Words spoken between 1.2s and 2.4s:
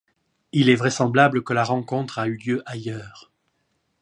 que la rencontre a eu